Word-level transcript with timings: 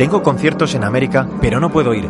Tengo 0.00 0.22
conciertos 0.22 0.74
en 0.74 0.82
América, 0.82 1.28
pero 1.42 1.60
no 1.60 1.70
puedo 1.70 1.92
ir. 1.92 2.08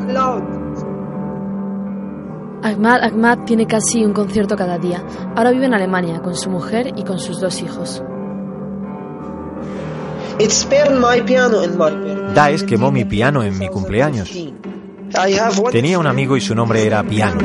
Ahmad 2.63 3.03
Ahmad 3.03 3.39
tiene 3.45 3.67
casi 3.67 4.05
un 4.05 4.13
concierto 4.13 4.55
cada 4.55 4.79
día. 4.79 5.03
Ahora 5.35 5.51
vive 5.51 5.67
en 5.67 5.75
Alemania 5.75 6.21
con 6.21 6.37
su 6.37 6.51
mujer 6.51 6.93
y 6.97 7.03
con 7.03 7.19
sus 7.19 7.41
dos 7.41 7.61
hijos. 7.61 8.01
Daesh 12.33 12.65
quemó 12.65 12.93
mi 12.93 13.05
piano 13.05 13.43
en 13.43 13.59
mi 13.59 13.67
cumpleaños. 13.67 14.31
Tenía 15.73 15.99
un 15.99 16.07
amigo 16.07 16.37
y 16.37 16.41
su 16.41 16.55
nombre 16.55 16.87
era 16.87 17.03
Piano. 17.03 17.41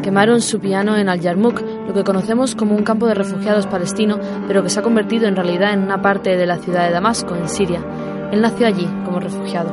Quemaron 0.00 0.40
su 0.40 0.60
piano 0.60 0.96
en 0.96 1.08
Al-Yarmouk, 1.08 1.60
lo 1.92 1.98
que 1.98 2.04
conocemos 2.04 2.54
como 2.54 2.74
un 2.74 2.84
campo 2.84 3.06
de 3.06 3.12
refugiados 3.12 3.66
palestino, 3.66 4.18
pero 4.48 4.62
que 4.62 4.70
se 4.70 4.80
ha 4.80 4.82
convertido 4.82 5.28
en 5.28 5.36
realidad 5.36 5.74
en 5.74 5.82
una 5.82 6.00
parte 6.00 6.38
de 6.38 6.46
la 6.46 6.56
ciudad 6.56 6.86
de 6.86 6.92
Damasco, 6.92 7.36
en 7.36 7.50
Siria. 7.50 7.84
Él 8.32 8.40
nació 8.40 8.66
allí 8.66 8.88
como 9.04 9.20
refugiado. 9.20 9.70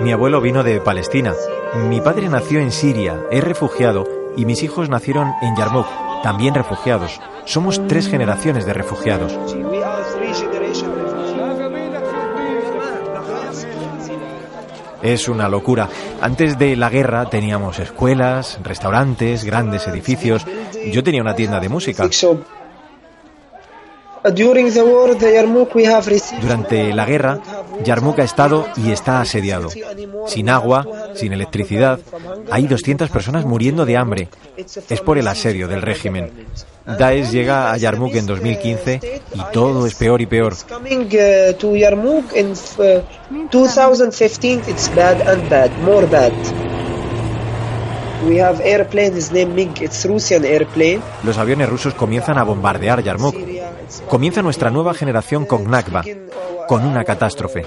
Mi 0.00 0.12
abuelo 0.12 0.40
vino 0.40 0.64
de 0.64 0.80
Palestina. 0.80 1.32
Mi 1.88 2.00
padre 2.00 2.28
nació 2.28 2.58
en 2.58 2.72
Siria, 2.72 3.22
es 3.30 3.44
refugiado, 3.44 4.04
y 4.36 4.46
mis 4.46 4.64
hijos 4.64 4.88
nacieron 4.88 5.32
en 5.42 5.54
Yarmouk, 5.54 5.86
también 6.24 6.54
refugiados. 6.54 7.20
Somos 7.44 7.86
tres 7.86 8.08
generaciones 8.08 8.66
de 8.66 8.72
refugiados. 8.72 9.38
Es 15.06 15.28
una 15.28 15.48
locura. 15.48 15.88
Antes 16.20 16.58
de 16.58 16.74
la 16.74 16.90
guerra 16.90 17.30
teníamos 17.30 17.78
escuelas, 17.78 18.58
restaurantes, 18.64 19.44
grandes 19.44 19.86
edificios. 19.86 20.44
Yo 20.92 21.04
tenía 21.04 21.22
una 21.22 21.36
tienda 21.36 21.60
de 21.60 21.68
música. 21.68 22.02
Durante 26.40 26.92
la 26.92 27.04
guerra, 27.04 27.40
Yarmouk 27.84 28.18
ha 28.18 28.24
estado 28.24 28.66
y 28.76 28.90
está 28.90 29.20
asediado. 29.20 29.68
Sin 30.26 30.48
agua, 30.48 30.86
sin 31.14 31.32
electricidad, 31.32 32.00
hay 32.50 32.66
200 32.66 33.10
personas 33.10 33.44
muriendo 33.44 33.84
de 33.86 33.96
hambre. 33.96 34.28
Es 34.56 35.00
por 35.00 35.18
el 35.18 35.28
asedio 35.28 35.68
del 35.68 35.82
régimen. 35.82 36.30
Daesh 36.86 37.30
llega 37.30 37.72
a 37.72 37.76
Yarmouk 37.76 38.14
en 38.14 38.26
2015 38.26 39.00
y 39.34 39.40
todo 39.52 39.86
es 39.86 39.94
peor 39.94 40.20
y 40.20 40.26
peor. 40.26 40.54
Los 51.22 51.38
aviones 51.38 51.68
rusos 51.68 51.94
comienzan 51.94 52.38
a 52.38 52.44
bombardear 52.44 53.02
Yarmouk. 53.02 53.34
Comienza 54.08 54.42
nuestra 54.42 54.70
nueva 54.70 54.94
generación 54.94 55.46
con 55.46 55.70
Nakba, 55.70 56.04
con 56.68 56.84
una 56.84 57.04
catástrofe. 57.04 57.66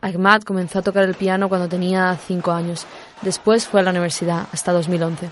Ahmad 0.00 0.42
comenzó 0.42 0.78
a 0.78 0.82
tocar 0.82 1.04
el 1.04 1.14
piano 1.14 1.48
cuando 1.48 1.68
tenía 1.68 2.16
5 2.26 2.52
años. 2.52 2.86
Después 3.22 3.66
fue 3.66 3.80
a 3.80 3.82
la 3.82 3.90
universidad 3.90 4.46
hasta 4.52 4.72
2011. 4.72 5.28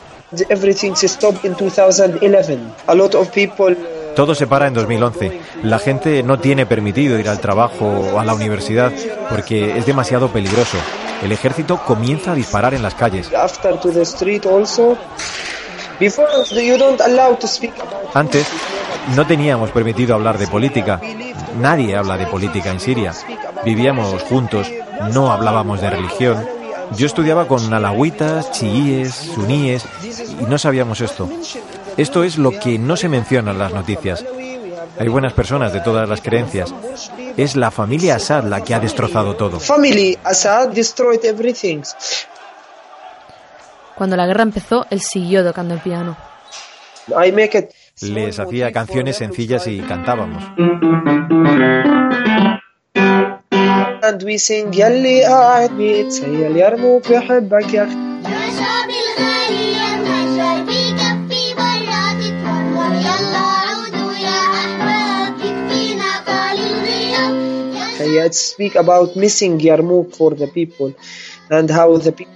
Todo 4.16 4.34
se 4.34 4.46
para 4.46 4.66
en 4.66 4.74
2011. 4.74 5.40
La 5.62 5.78
gente 5.78 6.22
no 6.22 6.40
tiene 6.40 6.66
permitido 6.66 7.18
ir 7.18 7.28
al 7.28 7.38
trabajo 7.38 7.86
o 7.86 8.18
a 8.18 8.24
la 8.24 8.34
universidad 8.34 8.90
porque 9.28 9.76
es 9.78 9.86
demasiado 9.86 10.32
peligroso. 10.32 10.78
El 11.22 11.32
ejército 11.32 11.78
comienza 11.84 12.32
a 12.32 12.34
disparar 12.34 12.74
en 12.74 12.82
las 12.82 12.94
calles. 12.94 13.30
Antes 18.14 18.46
no 19.14 19.26
teníamos 19.26 19.70
permitido 19.70 20.14
hablar 20.14 20.38
de 20.38 20.46
política. 20.46 21.00
Nadie 21.58 21.96
habla 21.96 22.16
de 22.16 22.26
política 22.26 22.70
en 22.70 22.80
Siria. 22.80 23.12
Vivíamos 23.64 24.22
juntos, 24.22 24.70
no 25.12 25.32
hablábamos 25.32 25.80
de 25.80 25.90
religión. 25.90 26.46
Yo 26.96 27.06
estudiaba 27.06 27.48
con 27.48 27.72
alawitas, 27.72 28.52
chiíes, 28.52 29.14
suníes 29.14 29.84
y 30.40 30.44
no 30.44 30.58
sabíamos 30.58 31.00
esto. 31.00 31.28
Esto 31.96 32.24
es 32.24 32.38
lo 32.38 32.50
que 32.50 32.78
no 32.78 32.96
se 32.96 33.08
menciona 33.08 33.52
en 33.52 33.58
las 33.58 33.72
noticias. 33.72 34.24
Hay 34.98 35.08
buenas 35.08 35.32
personas 35.32 35.72
de 35.72 35.80
todas 35.80 36.08
las 36.08 36.20
creencias. 36.20 36.72
Es 37.36 37.56
la 37.56 37.70
familia 37.70 38.16
Assad 38.16 38.44
la 38.44 38.62
que 38.62 38.74
ha 38.74 38.80
destrozado 38.80 39.36
todo. 39.36 39.60
Cuando 43.96 44.14
la 44.16 44.26
guerra 44.26 44.42
empezó, 44.42 44.86
él 44.90 45.00
siguió 45.00 45.42
tocando 45.42 45.72
el 45.72 45.80
piano. 45.80 46.16
Les 48.02 48.38
hacía 48.38 48.70
canciones 48.70 49.16
sencillas 49.16 49.66
y 49.66 49.80
cantábamos. 49.80 50.44
speak 68.32 68.74
about 68.74 69.16
missing 69.16 69.58
Yarmouk 69.58 70.14
for 70.16 70.34
the 70.34 70.46
people 70.48 70.92
and 71.50 71.70
how 71.70 71.96
the 71.96 72.12
people 72.12 72.35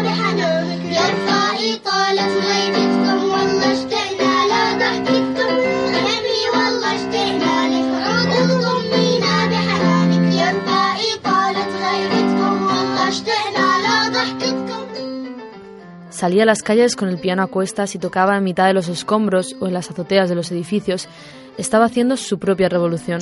Salía 16.21 16.43
a 16.43 16.45
las 16.45 16.61
calles 16.61 16.95
con 16.95 17.09
el 17.09 17.17
piano 17.17 17.41
a 17.41 17.47
cuestas 17.47 17.95
y 17.95 17.97
tocaba 17.97 18.37
en 18.37 18.43
mitad 18.43 18.67
de 18.67 18.75
los 18.75 18.89
escombros 18.89 19.55
o 19.59 19.65
en 19.65 19.73
las 19.73 19.89
azoteas 19.89 20.29
de 20.29 20.35
los 20.35 20.51
edificios. 20.51 21.09
Estaba 21.57 21.85
haciendo 21.85 22.15
su 22.15 22.37
propia 22.37 22.69
revolución. 22.69 23.19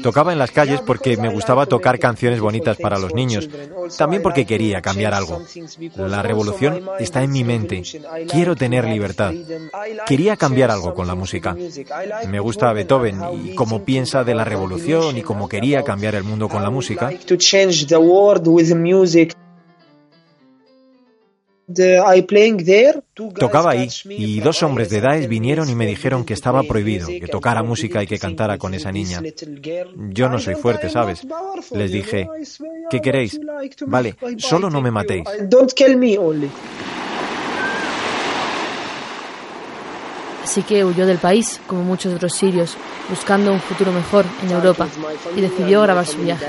Tocaba 0.00 0.32
en 0.32 0.38
las 0.38 0.52
calles 0.52 0.80
porque 0.80 1.16
me 1.16 1.28
gustaba 1.28 1.66
tocar 1.66 1.98
canciones 1.98 2.38
bonitas 2.38 2.76
para 2.76 3.00
los 3.00 3.14
niños, 3.14 3.48
también 3.98 4.22
porque 4.22 4.46
quería 4.46 4.80
cambiar 4.80 5.12
algo. 5.12 5.42
La 5.96 6.22
revolución 6.22 6.88
está 7.00 7.24
en 7.24 7.32
mi 7.32 7.42
mente. 7.42 7.82
Quiero 8.30 8.54
tener 8.54 8.84
libertad. 8.84 9.34
Quería 10.06 10.36
cambiar 10.36 10.70
algo 10.70 10.94
con 10.94 11.08
la 11.08 11.16
música. 11.16 11.56
Me 12.28 12.38
gusta 12.38 12.72
Beethoven 12.72 13.20
y 13.44 13.56
cómo 13.56 13.84
piensa 13.84 14.22
de 14.22 14.36
la 14.36 14.44
revolución 14.44 15.18
y 15.18 15.22
cómo 15.22 15.48
quería 15.48 15.82
cambiar 15.82 16.14
el 16.14 16.22
mundo 16.22 16.48
con 16.48 16.62
la 16.62 16.70
música. 16.70 17.10
Tocaba 23.38 23.70
ahí 23.72 23.88
y 24.08 24.40
dos 24.40 24.62
hombres 24.62 24.90
de 24.90 25.00
Daesh 25.00 25.28
vinieron 25.28 25.68
y 25.70 25.74
me 25.74 25.86
dijeron 25.86 26.24
que 26.24 26.34
estaba 26.34 26.62
prohibido, 26.62 27.06
que 27.08 27.26
tocara 27.28 27.62
música 27.62 28.02
y 28.02 28.06
que 28.06 28.18
cantara 28.18 28.58
con 28.58 28.74
esa 28.74 28.90
niña. 28.92 29.20
Yo 30.10 30.28
no 30.28 30.38
soy 30.38 30.54
fuerte, 30.54 30.88
¿sabes? 30.90 31.22
Les 31.72 31.90
dije, 31.92 32.28
¿qué 32.90 33.00
queréis? 33.00 33.38
Vale, 33.86 34.16
solo 34.38 34.70
no 34.70 34.80
me 34.80 34.90
matéis. 34.90 35.24
I- 35.26 35.46
Don't 35.46 35.72
kill 35.72 35.96
me 35.96 36.18
only. 36.18 36.50
Así 40.44 40.62
que 40.64 40.84
huyó 40.84 41.06
del 41.06 41.18
país, 41.18 41.60
como 41.68 41.82
muchos 41.84 42.12
otros 42.14 42.34
sirios, 42.34 42.76
buscando 43.08 43.52
un 43.52 43.60
futuro 43.60 43.92
mejor 43.92 44.24
en 44.42 44.50
Europa, 44.50 44.88
y 45.36 45.40
decidió 45.40 45.82
grabar 45.82 46.04
su 46.06 46.18
viaje. 46.18 46.44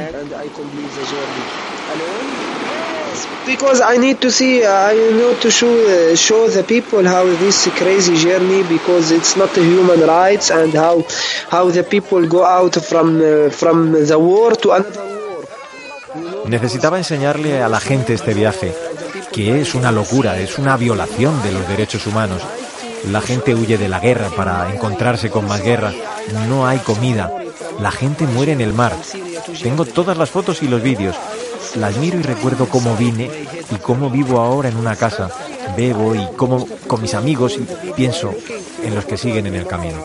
Because 3.46 3.82
I 3.82 3.98
need 3.98 4.20
to 4.22 4.32
see, 4.32 4.64
I 4.64 4.96
need 4.96 5.40
to 5.42 5.52
show, 5.52 5.68
uh, 5.68 6.16
show 6.16 6.48
the 6.50 6.64
people 6.64 7.06
how 7.08 7.26
this 7.26 7.70
crazy 7.76 8.16
journey, 8.16 8.64
because 8.64 9.12
it's 9.12 9.36
not 9.36 9.50
human 9.56 10.00
rights, 10.02 10.50
and 10.50 10.74
how 10.74 11.04
how 11.50 11.70
the 11.70 11.84
people 11.84 12.26
go 12.28 12.44
out 12.46 12.76
from 12.76 13.22
uh, 13.22 13.50
from 13.52 13.92
the 13.92 14.18
war 14.18 14.56
to 14.58 14.72
another 14.72 15.02
war. 15.02 16.48
Necesitaba 16.48 16.98
enseñarle 16.98 17.62
a 17.62 17.70
la 17.70 17.80
gente 17.80 18.14
este 18.14 18.34
viaje, 18.34 18.74
que 19.32 19.62
es 19.62 19.76
una 19.76 19.92
locura, 19.92 20.40
es 20.40 20.58
una 20.58 20.78
violación 20.78 21.42
de 21.44 21.52
los 21.52 21.68
derechos 21.68 22.08
humanos. 22.08 22.42
La 23.12 23.20
gente 23.20 23.54
huye 23.56 23.78
de 23.78 23.90
la 23.90 24.00
guerra 24.00 24.30
para 24.30 24.74
encontrarse 24.74 25.30
con 25.30 25.48
más 25.48 25.62
guerra. 25.62 25.92
No 26.48 26.66
hay 26.68 26.80
comida. 26.80 27.32
La 27.80 27.92
gente 27.92 28.26
muere 28.26 28.54
en 28.54 28.62
el 28.62 28.74
mar. 28.74 28.96
Tengo 29.62 29.86
todas 29.86 30.18
las 30.18 30.30
fotos 30.30 30.64
y 30.64 30.68
los 30.68 30.82
vídeos. 30.82 31.16
Las 31.76 31.98
miro 31.98 32.20
y 32.20 32.24
recuerdo 32.24 32.68
cómo 32.68 32.96
vine 32.96 33.30
y 33.72 33.76
cómo 33.78 34.10
vivo 34.10 34.40
ahora 34.40 34.70
en 34.70 34.78
una 34.78 34.96
casa. 34.96 35.30
Bebo 35.76 36.14
y 36.16 36.26
como 36.36 36.68
con 36.88 37.02
mis 37.02 37.14
amigos 37.14 37.58
y 37.58 37.92
pienso 37.92 38.34
en 38.84 38.96
los 38.96 39.06
que 39.06 39.18
siguen 39.18 39.48
en 39.48 39.56
el 39.56 39.66
camino. 39.68 39.98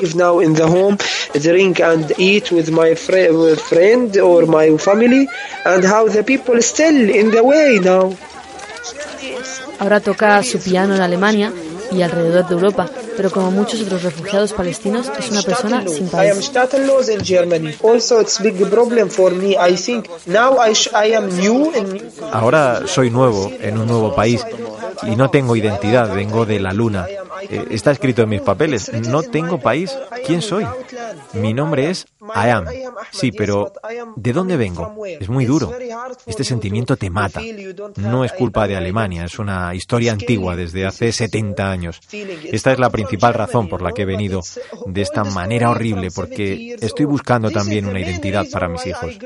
live 0.00 0.14
now 0.14 0.40
in 0.40 0.54
the 0.54 0.64
home, 0.64 0.96
drink 1.40 1.80
and 1.80 2.12
eat 2.18 2.50
with 2.52 2.70
my 2.70 2.94
fri- 2.94 3.30
with 3.30 3.60
friend 3.60 4.16
or 4.18 4.46
my 4.46 4.76
family, 4.78 5.28
and 5.64 5.84
how 5.84 6.08
the 6.08 6.22
people 6.22 6.60
still 6.62 7.10
in 7.10 7.30
the 7.30 7.42
way 7.42 7.78
now. 7.80 8.14
Ahora 9.78 10.00
toca 10.00 10.42
su 10.42 10.58
piano 10.58 10.94
en 10.94 11.02
Alemania 11.02 11.52
y 11.92 12.02
alrededor 12.02 12.48
de 12.48 12.54
Europa, 12.54 12.90
pero 13.18 13.32
como 13.32 13.50
muchos 13.50 13.82
otros 13.82 14.04
refugiados 14.04 14.52
palestinos 14.52 15.10
es 15.18 15.32
una 15.32 15.42
persona 15.42 15.84
sin 15.88 16.06
país. 16.08 16.52
Ahora 22.30 22.82
soy 22.86 23.10
nuevo 23.10 23.52
en 23.60 23.78
un 23.78 23.88
nuevo 23.88 24.14
país 24.14 24.44
y 25.02 25.16
no 25.16 25.30
tengo 25.30 25.56
identidad, 25.56 26.14
vengo 26.14 26.46
de 26.46 26.60
la 26.60 26.72
luna. 26.72 27.06
Eh, 27.48 27.66
Está 27.70 27.92
escrito 27.92 28.22
en 28.22 28.28
mis 28.30 28.40
papeles, 28.40 28.92
no 28.92 29.22
tengo 29.22 29.58
país. 29.58 29.96
¿Quién 30.26 30.42
soy? 30.42 30.66
Mi 31.34 31.54
nombre 31.54 31.90
es 31.90 32.06
I 32.20 32.48
am. 32.50 32.66
Sí, 33.10 33.32
pero 33.32 33.72
¿de 34.16 34.32
dónde 34.32 34.56
vengo? 34.56 35.04
Es 35.06 35.28
muy 35.28 35.44
duro. 35.44 35.72
Este 36.26 36.44
sentimiento 36.44 36.96
te 36.96 37.10
mata. 37.10 37.40
No 37.96 38.24
es 38.24 38.32
culpa 38.32 38.66
de 38.66 38.76
Alemania, 38.76 39.24
es 39.24 39.38
una 39.38 39.74
historia 39.74 40.12
antigua 40.12 40.56
desde 40.56 40.86
hace 40.86 41.12
70 41.12 41.70
años. 41.70 42.00
Esta 42.44 42.72
es 42.72 42.78
la 42.78 42.90
principal 42.90 43.34
razón 43.34 43.68
por 43.68 43.82
la 43.82 43.92
que 43.92 44.02
he 44.02 44.06
venido 44.06 44.42
de 44.86 45.02
esta 45.02 45.24
manera 45.24 45.70
horrible, 45.70 46.08
porque 46.14 46.76
estoy 46.80 47.06
buscando 47.06 47.50
también 47.50 47.86
una 47.86 48.00
identidad 48.00 48.46
para 48.50 48.68
mis 48.68 48.86
hijos. 48.86 49.18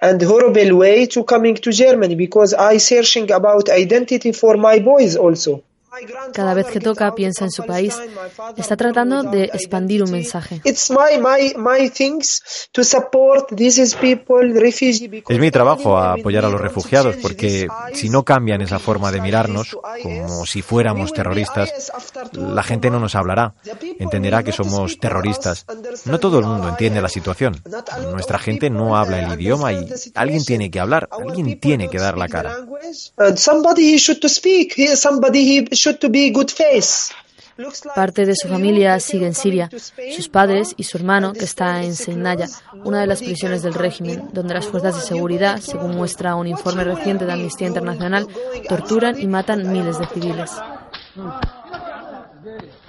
And 0.00 0.20
horrible 0.22 0.76
way 0.76 1.06
to 1.06 1.24
coming 1.24 1.54
to 1.56 1.72
Germany 1.72 2.14
because 2.14 2.54
I 2.54 2.78
searching 2.78 3.30
about 3.30 3.68
identity 3.68 4.32
for 4.32 4.56
my 4.56 4.78
boys 4.78 5.16
also. 5.16 5.62
Cada 6.32 6.54
vez 6.54 6.66
que 6.66 6.80
toca 6.80 7.14
piensa 7.14 7.44
en 7.44 7.50
su 7.50 7.64
país. 7.64 7.94
Está 8.56 8.76
tratando 8.76 9.22
de 9.22 9.44
expandir 9.44 10.02
un 10.02 10.10
mensaje. 10.10 10.60
Es 15.28 15.38
mi 15.38 15.50
trabajo 15.50 15.98
apoyar 15.98 16.44
a 16.44 16.48
los 16.48 16.60
refugiados 16.60 17.16
porque 17.16 17.68
si 17.94 18.08
no 18.08 18.24
cambian 18.24 18.60
esa 18.60 18.78
forma 18.78 19.10
de 19.12 19.20
mirarnos 19.20 19.76
como 20.02 20.46
si 20.46 20.62
fuéramos 20.62 21.12
terroristas, 21.12 21.92
la 22.32 22.62
gente 22.62 22.90
no 22.90 23.00
nos 23.00 23.14
hablará, 23.14 23.54
entenderá 23.98 24.42
que 24.42 24.52
somos 24.52 24.98
terroristas. 24.98 25.66
No 26.04 26.18
todo 26.18 26.38
el 26.38 26.46
mundo 26.46 26.68
entiende 26.68 27.00
la 27.00 27.08
situación. 27.08 27.62
Nuestra 28.12 28.38
gente 28.38 28.70
no 28.70 28.96
habla 28.96 29.20
el 29.20 29.40
idioma 29.40 29.72
y 29.72 29.88
alguien 30.14 30.44
tiene 30.44 30.70
que 30.70 30.80
hablar, 30.80 31.08
alguien 31.10 31.58
tiene 31.60 31.88
que 31.88 31.98
dar 31.98 32.18
la 32.18 32.28
cara. 32.28 32.56
Parte 37.94 38.24
de 38.24 38.36
su 38.36 38.48
familia 38.48 39.00
sigue 39.00 39.26
en 39.26 39.34
Siria, 39.34 39.68
sus 40.14 40.28
padres 40.28 40.74
y 40.76 40.84
su 40.84 40.96
hermano, 40.96 41.32
que 41.32 41.44
está 41.44 41.82
en 41.82 41.96
Seinaya, 41.96 42.46
una 42.84 43.00
de 43.00 43.08
las 43.08 43.18
prisiones 43.18 43.62
del 43.62 43.74
régimen, 43.74 44.28
donde 44.32 44.54
las 44.54 44.66
fuerzas 44.66 44.94
de 44.94 45.02
seguridad, 45.02 45.58
según 45.58 45.96
muestra 45.96 46.36
un 46.36 46.46
informe 46.46 46.84
reciente 46.84 47.26
de 47.26 47.32
Amnistía 47.32 47.66
Internacional, 47.66 48.28
torturan 48.68 49.20
y 49.20 49.26
matan 49.26 49.72
miles 49.72 49.98
de 49.98 50.06
civiles. 50.06 50.52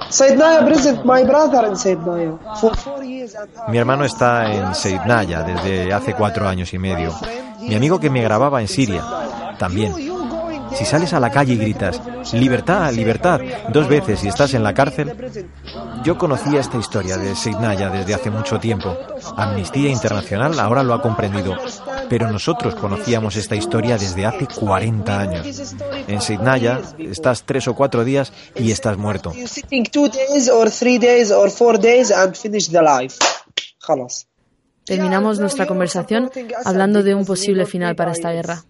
Saidnaya 0.09 0.65
present 0.65 1.03
my 1.05 1.23
brother 1.23 1.67
in 1.67 1.75
Saidnaya 1.75 2.37
for 2.59 2.75
four 2.75 3.03
years 3.03 3.35
and 3.35 3.49
Mi 3.67 3.77
hermano 3.77 4.05
está 4.05 4.51
en 4.51 4.73
Seidnaya 4.73 5.43
desde 5.43 5.93
hace 5.93 6.13
cuatro 6.13 6.47
años 6.47 6.73
y 6.73 6.79
medio. 6.79 7.13
Mi 7.61 7.75
amigo 7.75 7.99
que 7.99 8.09
me 8.09 8.21
grababa 8.21 8.61
en 8.61 8.67
Siria, 8.67 9.03
también. 9.57 9.93
Si 10.73 10.85
sales 10.85 11.13
a 11.13 11.19
la 11.19 11.31
calle 11.31 11.53
y 11.53 11.57
gritas, 11.57 12.01
libertad, 12.33 12.91
libertad, 12.93 13.41
dos 13.69 13.87
veces 13.87 14.23
y 14.23 14.27
estás 14.27 14.53
en 14.53 14.63
la 14.63 14.73
cárcel, 14.73 15.13
yo 16.03 16.17
conocía 16.17 16.59
esta 16.59 16.77
historia 16.77 17.17
de 17.17 17.35
Signaya 17.35 17.89
desde 17.89 18.13
hace 18.13 18.29
mucho 18.29 18.59
tiempo. 18.59 18.97
Amnistía 19.35 19.89
Internacional 19.89 20.59
ahora 20.59 20.83
lo 20.83 20.93
ha 20.93 21.01
comprendido, 21.01 21.55
pero 22.09 22.31
nosotros 22.31 22.75
conocíamos 22.75 23.35
esta 23.35 23.55
historia 23.55 23.97
desde 23.97 24.25
hace 24.25 24.47
40 24.47 25.19
años. 25.19 25.73
En 26.07 26.21
Signaya 26.21 26.81
estás 26.99 27.43
tres 27.43 27.67
o 27.67 27.75
cuatro 27.75 28.03
días 28.03 28.31
y 28.55 28.71
estás 28.71 28.97
muerto. 28.97 29.33
Terminamos 34.85 35.39
nuestra 35.39 35.67
conversación 35.67 36.31
hablando 36.65 37.03
de 37.03 37.13
un 37.13 37.25
posible 37.25 37.65
final 37.65 37.95
para 37.95 38.11
esta 38.11 38.31
guerra. 38.31 38.63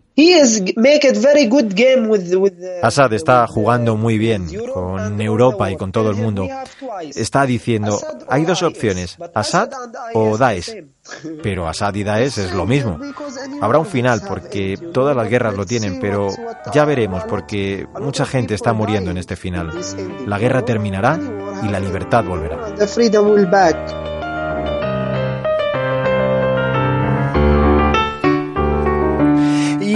Assad 2.82 3.14
está 3.14 3.48
jugando 3.48 3.96
muy 3.96 4.18
bien 4.18 4.48
con 4.74 5.22
Europa 5.22 5.72
y 5.72 5.78
con 5.78 5.92
todo 5.92 6.10
el 6.10 6.18
mundo. 6.18 6.48
Está 7.16 7.46
diciendo, 7.46 8.00
hay 8.28 8.44
dos 8.46 8.64
opciones, 8.64 9.18
Assad 9.34 9.70
o 10.14 10.38
Daesh. 10.38 10.84
Pero 11.44 11.68
Assad 11.68 11.96
y 11.96 12.04
Daesh 12.04 12.38
es 12.38 12.54
lo 12.54 12.66
mismo. 12.66 13.00
Habrá 13.62 13.80
un 13.80 13.86
final 13.86 14.22
porque 14.28 14.78
todas 14.94 15.16
las 15.16 15.30
guerras 15.30 15.56
lo 15.56 15.66
tienen, 15.66 16.00
pero 16.00 16.30
ya 16.74 16.86
veremos 16.86 17.24
porque 17.24 17.88
mucha 18.00 18.26
gente 18.26 18.54
está 18.54 18.74
muriendo 18.74 19.10
en 19.12 19.18
este 19.18 19.36
final. 19.36 19.72
La 20.28 20.38
guerra 20.38 20.64
terminará 20.64 21.20
y 21.64 21.70
la 21.70 21.80
libertad 21.80 22.24
volverá. 22.24 22.76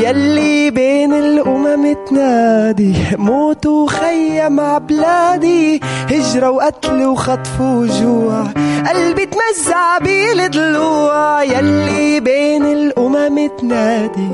يلي 0.03 0.71
بين 0.71 1.13
الأمم 1.13 1.93
تنادي 2.09 2.93
موت 3.17 3.65
وخيم 3.65 4.59
عبلادي 4.59 5.79
هجرة 6.11 6.49
وقتل 6.49 7.05
وخطف 7.05 7.61
وجوع 7.61 8.43
قلبي 8.87 9.25
تمزع 9.25 9.97
بالضلوع 9.97 11.43
يلي 11.43 12.19
بين 12.19 12.65
الأمم 12.65 13.47
تنادي 13.59 14.29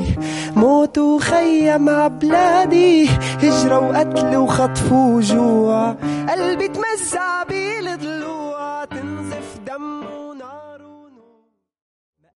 موت 0.55 0.97
وخيم 0.97 1.89
عبلادي 1.89 3.09
هجرة 3.43 3.79
وقتل 3.79 4.37
وخطف 4.37 4.91
وجوع 4.91 5.95
قلبي 6.29 6.67
تمزع 6.67 7.43
بالضلوع 7.49 8.38